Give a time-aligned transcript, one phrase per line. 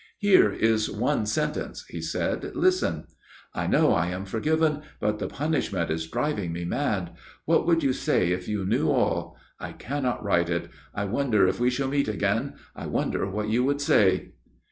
[0.17, 5.91] "Here is one sentence," he said." Listen:* I know I am forgiven; but the punishment
[5.91, 7.11] is driving me mad.
[7.45, 9.37] What would you say if you knew all!
[9.59, 10.71] I cannot write it.
[10.95, 12.55] I wonder if we shall meet again.
[12.75, 14.33] I wonder what you would say.'